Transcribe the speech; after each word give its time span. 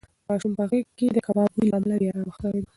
ماشوم 0.27 0.51
په 0.57 0.63
غېږ 0.69 0.87
کې 0.97 1.07
د 1.15 1.17
کباب 1.25 1.49
بوی 1.55 1.67
له 1.71 1.75
امله 1.79 1.95
بې 1.99 2.07
ارامه 2.09 2.31
ښکارېده. 2.35 2.67